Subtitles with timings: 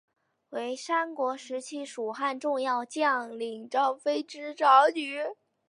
[0.49, 5.21] 为三国时期蜀汉重要将领张飞之长女。